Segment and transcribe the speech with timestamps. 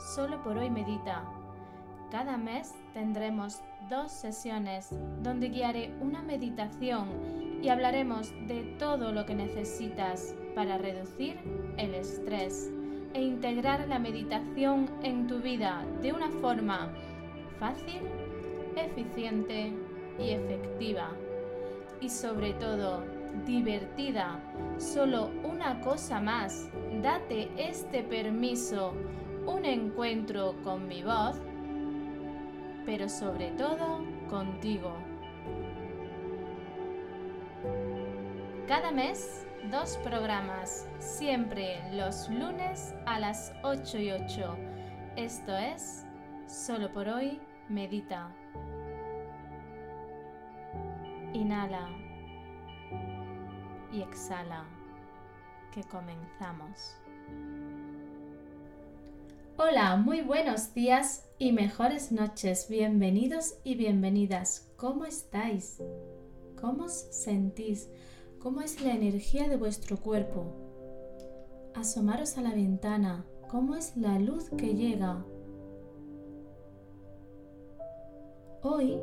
[0.00, 1.22] Solo por hoy medita.
[2.10, 4.88] Cada mes tendremos dos sesiones
[5.22, 7.08] donde guiaré una meditación
[7.62, 11.38] y hablaremos de todo lo que necesitas para reducir
[11.76, 12.72] el estrés
[13.12, 16.90] e integrar la meditación en tu vida de una forma
[17.58, 18.00] fácil,
[18.76, 19.74] eficiente
[20.18, 21.10] y efectiva.
[22.00, 23.04] Y sobre todo,
[23.44, 24.40] divertida.
[24.78, 26.70] Solo una cosa más.
[27.02, 28.94] Date este permiso
[29.46, 31.40] un encuentro con mi voz,
[32.84, 34.94] pero sobre todo contigo.
[38.66, 44.56] Cada mes, dos programas, siempre los lunes a las 8 y 8.
[45.16, 46.06] Esto es,
[46.46, 48.30] solo por hoy, medita.
[51.32, 51.88] Inhala
[53.92, 54.64] y exhala,
[55.72, 56.96] que comenzamos.
[59.62, 62.66] Hola, muy buenos días y mejores noches.
[62.70, 64.72] Bienvenidos y bienvenidas.
[64.76, 65.82] ¿Cómo estáis?
[66.58, 67.90] ¿Cómo os sentís?
[68.38, 70.46] ¿Cómo es la energía de vuestro cuerpo?
[71.74, 73.26] Asomaros a la ventana.
[73.50, 75.26] ¿Cómo es la luz que llega?
[78.62, 78.98] Hoy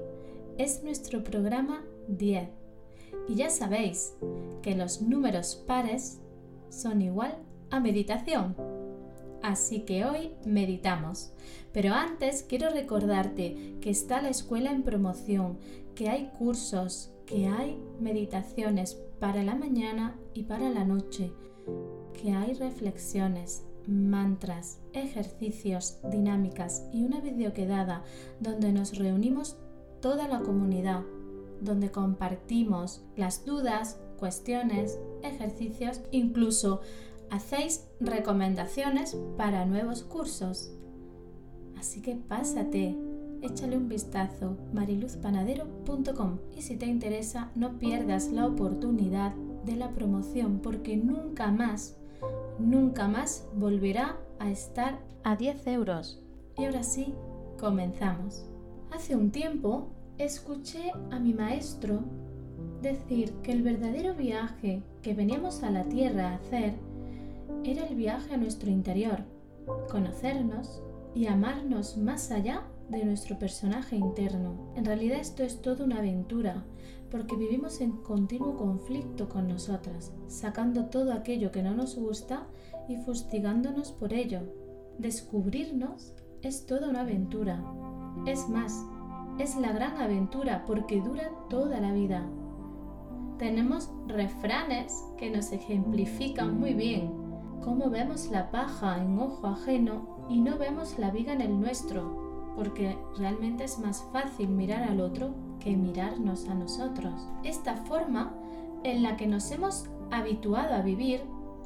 [0.57, 2.49] es nuestro programa 10
[3.27, 4.15] y ya sabéis
[4.63, 6.19] que los números pares
[6.71, 7.37] son igual
[7.69, 8.76] a meditación.
[9.47, 11.31] Así que hoy meditamos.
[11.71, 15.57] Pero antes quiero recordarte que está la escuela en promoción,
[15.95, 21.31] que hay cursos, que hay meditaciones para la mañana y para la noche,
[22.21, 28.03] que hay reflexiones, mantras, ejercicios, dinámicas y una videoquedada
[28.41, 29.55] donde nos reunimos
[30.01, 31.03] toda la comunidad,
[31.61, 36.81] donde compartimos las dudas, cuestiones, ejercicios, incluso
[37.29, 40.71] hacéis recomendaciones para nuevos cursos.
[41.77, 42.97] Así que pásate,
[43.41, 49.33] échale un vistazo mariluzpanadero.com y si te interesa no pierdas la oportunidad
[49.65, 51.97] de la promoción porque nunca más,
[52.59, 56.23] nunca más volverá a estar a 10 euros.
[56.57, 57.13] Y ahora sí,
[57.59, 58.45] comenzamos.
[58.91, 61.99] Hace un tiempo escuché a mi maestro
[62.81, 66.75] decir que el verdadero viaje que veníamos a la Tierra a hacer
[67.71, 69.25] era el viaje a nuestro interior,
[69.89, 70.81] conocernos
[71.13, 74.71] y amarnos más allá de nuestro personaje interno.
[74.75, 76.63] En realidad esto es toda una aventura,
[77.11, 82.47] porque vivimos en continuo conflicto con nosotras, sacando todo aquello que no nos gusta
[82.87, 84.41] y fustigándonos por ello.
[84.97, 86.13] Descubrirnos
[86.43, 87.61] es toda una aventura.
[88.25, 88.85] Es más,
[89.39, 92.25] es la gran aventura porque dura toda la vida.
[93.37, 97.26] Tenemos refranes que nos ejemplifican muy bien
[97.63, 102.53] cómo vemos la paja en ojo ajeno y no vemos la viga en el nuestro,
[102.55, 107.13] porque realmente es más fácil mirar al otro que mirarnos a nosotros.
[107.43, 108.33] Esta forma
[108.83, 111.21] en la que nos hemos habituado a vivir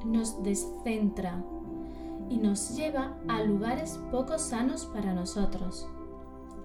[0.06, 1.44] nos descentra
[2.30, 5.88] y nos lleva a lugares poco sanos para nosotros.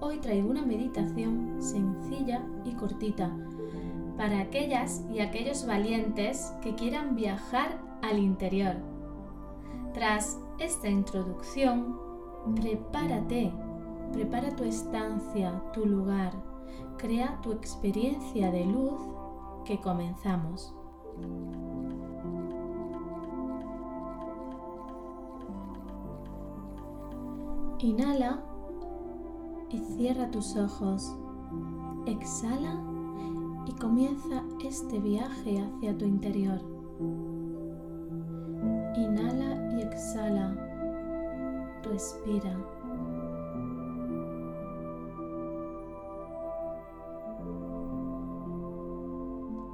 [0.01, 3.31] Hoy traigo una meditación sencilla y cortita
[4.17, 8.77] para aquellas y aquellos valientes que quieran viajar al interior
[9.97, 11.99] tras esta introducción,
[12.55, 13.51] prepárate,
[14.13, 16.35] prepara tu estancia, tu lugar,
[16.99, 19.01] crea tu experiencia de luz
[19.65, 20.75] que comenzamos.
[27.79, 28.43] Inhala
[29.71, 31.17] y cierra tus ojos.
[32.05, 32.79] Exhala
[33.65, 36.61] y comienza este viaje hacia tu interior.
[38.97, 40.55] Inhala y exhala.
[41.83, 42.57] Respira.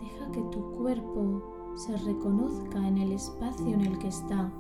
[0.01, 1.41] Deja que tu cuerpo
[1.77, 4.51] se reconozca en el espacio en el que está.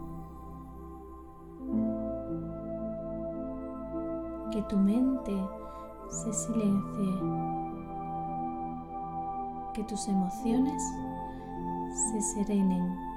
[4.53, 5.37] Que tu mente
[6.08, 7.15] se silencie.
[9.75, 10.82] Que tus emociones
[12.12, 13.12] se serenen.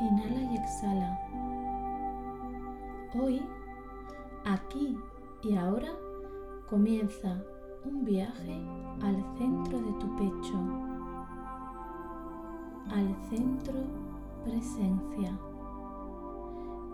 [0.00, 1.18] Inhala y exhala.
[3.20, 3.42] Hoy,
[4.44, 4.98] aquí
[5.42, 5.92] y ahora,
[6.68, 7.40] comienza
[7.84, 8.60] un viaje
[9.02, 10.58] al centro de tu pecho,
[12.90, 13.74] al centro
[14.44, 15.38] presencia.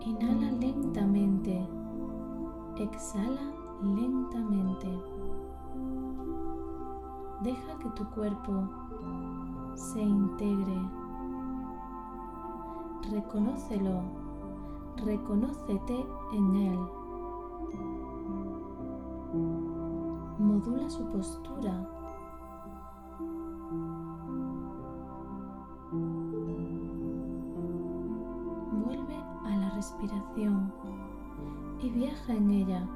[0.01, 1.67] Inhala lentamente,
[2.77, 3.41] exhala
[3.81, 4.87] lentamente.
[7.41, 8.69] Deja que tu cuerpo
[9.75, 11.00] se integre.
[13.09, 14.03] Reconócelo,
[15.03, 16.79] reconócete en él.
[20.39, 21.89] Modula su postura.
[28.85, 29.15] Vuelve
[29.45, 30.71] a la respiración
[31.81, 32.87] y viaja en ella.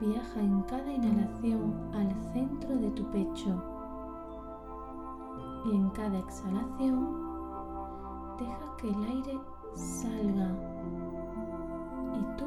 [0.00, 3.62] Viaja en cada inhalación al centro de tu pecho
[5.64, 7.35] y en cada exhalación
[8.38, 9.40] deja que el aire
[9.74, 10.50] salga
[12.14, 12.46] y tú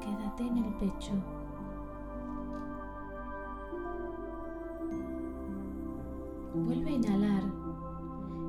[0.00, 1.12] quédate en el pecho.
[6.54, 7.42] Vuelve a inhalar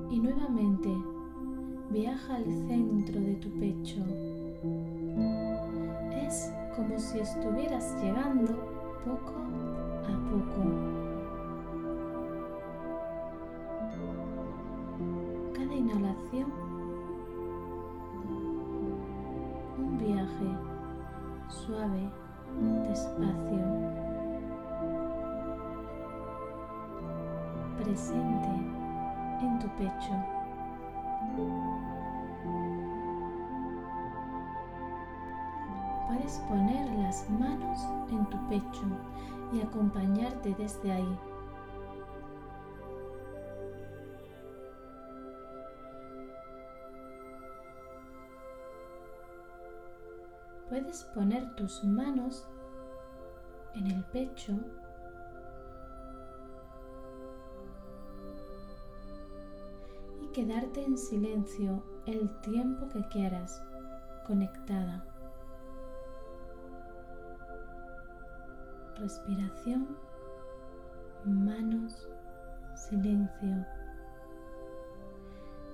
[0.10, 0.90] y nuevamente
[1.90, 4.02] viaja al centro de tu pecho.
[6.14, 8.54] Es como si estuvieras llegando
[9.06, 9.34] poco
[10.08, 11.01] a poco.
[16.40, 16.48] Un
[19.98, 20.58] viaje
[21.50, 22.10] suave,
[22.88, 23.60] despacio,
[27.84, 28.50] presente
[29.42, 30.14] en tu pecho.
[36.08, 37.80] Puedes poner las manos
[38.10, 38.86] en tu pecho
[39.52, 41.20] y acompañarte desde ahí.
[50.72, 52.48] Puedes poner tus manos
[53.76, 54.54] en el pecho
[60.22, 63.62] y quedarte en silencio el tiempo que quieras
[64.26, 65.04] conectada.
[68.98, 69.98] Respiración,
[71.26, 72.08] manos,
[72.76, 73.66] silencio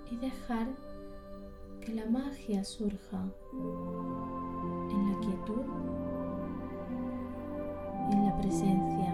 [0.09, 0.69] y dejar
[1.87, 3.17] que la magia surja
[3.53, 5.63] en la quietud
[8.09, 9.13] y en la presencia.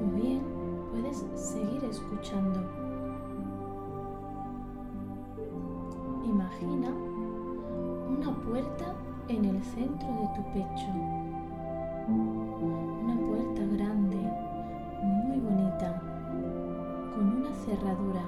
[0.00, 0.40] O bien
[0.90, 2.60] puedes seguir escuchando.
[6.24, 6.88] Imagina
[8.08, 8.94] una puerta
[9.28, 10.88] en el centro de tu pecho.
[12.08, 14.16] Una puerta grande,
[15.02, 16.11] muy bonita,
[17.72, 18.22] cerradura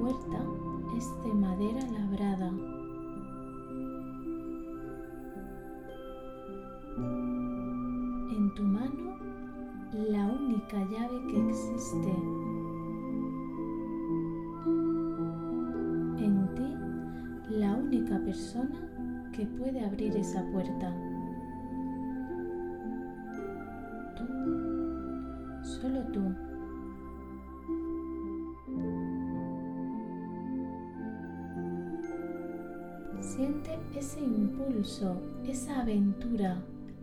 [0.00, 0.38] puerta
[0.96, 2.48] es de madera labrada.
[8.30, 9.16] En tu mano
[9.92, 12.10] la única llave que existe.
[16.18, 20.94] En ti la única persona que puede abrir esa puerta.
[24.16, 24.24] Tú,
[25.62, 26.49] solo tú.
[34.80, 36.56] Esa aventura,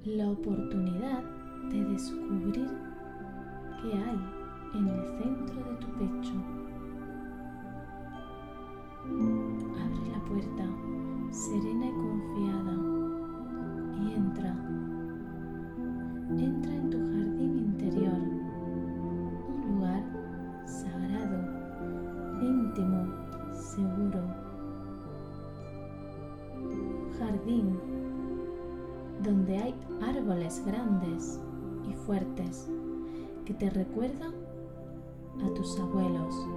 [0.04, 1.22] la oportunidad
[1.70, 2.68] de descubrir
[3.80, 4.20] qué hay
[4.74, 6.34] en el centro de tu pecho.
[9.06, 10.66] Abre la puerta,
[11.30, 12.76] serena y confiada,
[14.02, 14.56] y entra.
[16.36, 17.07] Entra en tu
[30.38, 31.40] árboles grandes
[31.90, 32.70] y fuertes
[33.44, 34.34] que te recuerdan
[35.44, 36.48] a tus abuelos.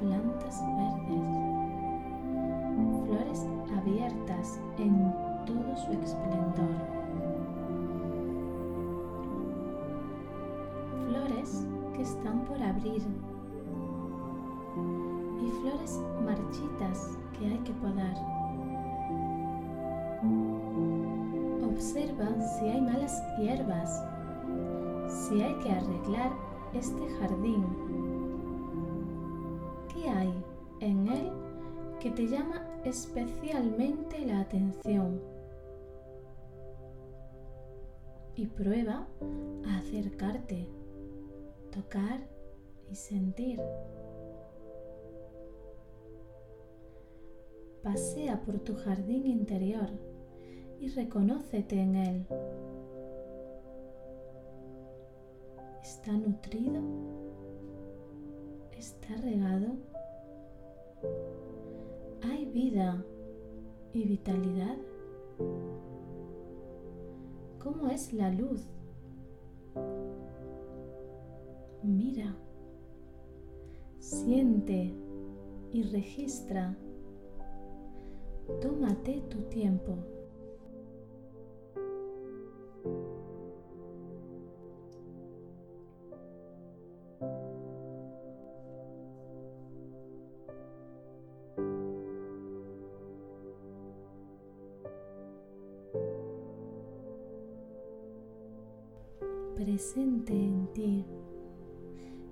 [0.00, 1.24] Plantas verdes,
[3.06, 3.46] flores
[3.78, 5.12] abiertas en
[5.46, 6.74] todo su esplendor.
[11.06, 13.02] Flores que están por abrir
[15.40, 18.33] y flores marchitas que hay que podar.
[21.74, 24.04] Observa si hay malas hierbas,
[25.08, 26.30] si hay que arreglar
[26.72, 27.64] este jardín.
[29.92, 30.32] ¿Qué hay
[30.78, 31.32] en él
[31.98, 35.20] que te llama especialmente la atención?
[38.36, 39.08] Y prueba
[39.66, 40.68] a acercarte.
[41.72, 42.20] tocar
[42.88, 43.60] y sentir.
[47.82, 50.13] Pasea por tu jardín interior
[50.84, 52.26] y reconócete en él.
[55.82, 56.82] ¿Está nutrido?
[58.76, 59.76] ¿Está regado?
[62.22, 63.02] ¿Hay vida
[63.94, 64.76] y vitalidad?
[67.62, 68.66] ¿Cómo es la luz?
[71.82, 72.36] Mira,
[74.00, 74.92] siente
[75.72, 76.76] y registra.
[78.60, 80.13] Tómate tu tiempo.
[99.94, 101.04] Presente en ti,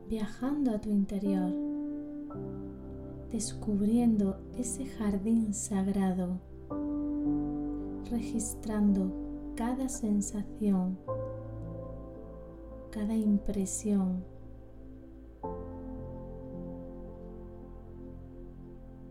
[0.08, 1.52] viajando a tu interior,
[3.30, 6.40] descubriendo ese jardín sagrado,
[8.10, 9.12] registrando
[9.54, 10.98] cada sensación,
[12.90, 14.24] cada impresión.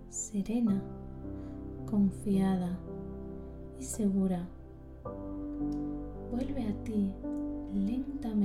[0.09, 0.83] Serena,
[1.89, 2.77] confiada
[3.79, 4.45] y segura.
[6.31, 7.13] Vuelve a ti
[7.73, 8.40] lentamente.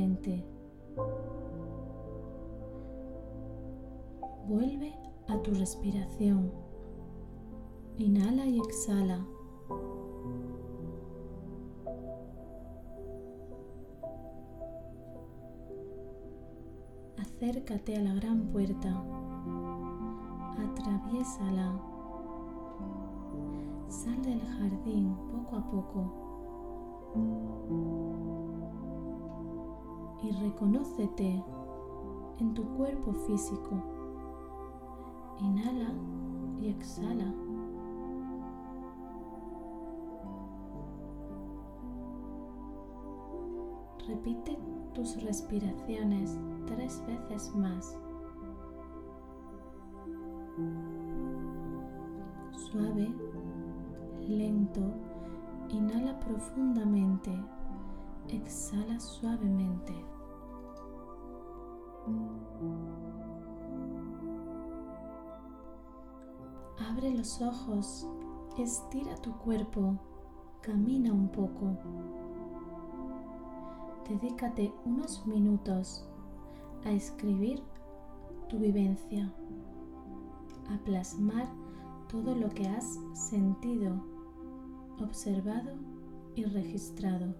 [4.49, 4.93] Vuelve
[5.29, 6.51] a tu respiración.
[7.99, 9.25] Inhala y exhala.
[17.19, 19.03] Acércate a la gran puerta.
[20.59, 21.81] Atraviésala.
[23.89, 26.27] Sal del jardín poco a poco
[30.47, 31.43] reconócete
[32.39, 33.83] en tu cuerpo físico.
[35.41, 35.93] Inhala
[36.61, 37.35] y exhala.
[44.07, 44.57] Repite
[44.95, 47.99] tus respiraciones tres veces más.
[52.53, 53.13] Suave,
[54.29, 54.81] lento,
[55.71, 57.33] inhala profundamente,
[58.29, 60.16] exhala suavemente.
[66.91, 68.07] Abre los ojos,
[68.59, 69.99] estira tu cuerpo,
[70.61, 71.77] camina un poco.
[74.09, 76.09] Dedícate unos minutos
[76.85, 77.63] a escribir
[78.49, 79.33] tu vivencia,
[80.73, 81.49] a plasmar
[82.09, 84.01] todo lo que has sentido,
[85.01, 85.73] observado
[86.37, 87.35] y registrado.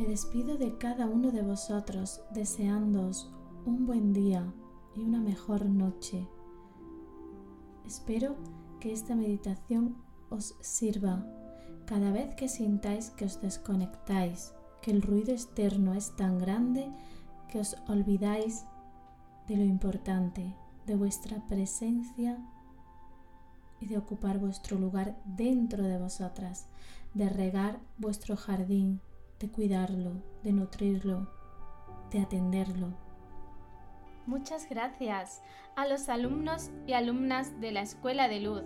[0.00, 3.30] Me despido de cada uno de vosotros deseándoos
[3.66, 4.50] un buen día
[4.96, 6.26] y una mejor noche.
[7.84, 8.34] Espero
[8.80, 9.98] que esta meditación
[10.30, 11.26] os sirva
[11.84, 16.90] cada vez que sintáis que os desconectáis, que el ruido externo es tan grande
[17.50, 18.64] que os olvidáis
[19.48, 22.38] de lo importante, de vuestra presencia
[23.80, 26.68] y de ocupar vuestro lugar dentro de vosotras,
[27.12, 29.02] de regar vuestro jardín
[29.40, 31.26] de cuidarlo, de nutrirlo,
[32.10, 32.88] de atenderlo.
[34.26, 35.42] Muchas gracias
[35.76, 38.62] a los alumnos y alumnas de la Escuela de Luz,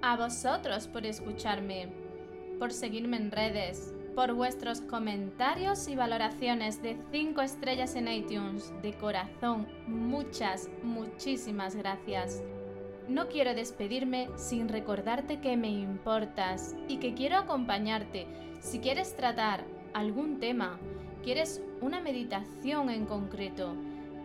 [0.00, 1.92] a vosotros por escucharme,
[2.60, 8.72] por seguirme en redes, por vuestros comentarios y valoraciones de 5 estrellas en iTunes.
[8.82, 12.42] De corazón, muchas, muchísimas gracias.
[13.08, 18.26] No quiero despedirme sin recordarte que me importas y que quiero acompañarte.
[18.60, 19.64] Si quieres tratar
[19.98, 20.78] algún tema,
[21.24, 23.74] quieres una meditación en concreto,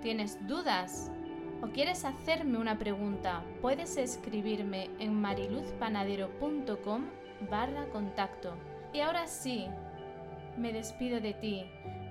[0.02, 1.12] tienes dudas
[1.62, 7.06] o quieres hacerme una pregunta, puedes escribirme en mariluzpanadero.com
[7.50, 8.54] barra contacto.
[8.94, 9.68] Y ahora sí,
[10.58, 11.66] me despido de ti.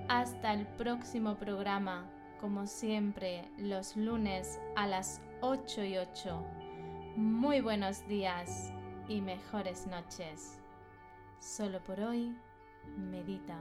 [0.09, 2.05] Hasta el próximo programa,
[2.41, 6.45] como siempre, los lunes a las 8 y 8.
[7.15, 8.73] Muy buenos días
[9.07, 10.59] y mejores noches.
[11.39, 12.35] Solo por hoy
[12.97, 13.59] medita.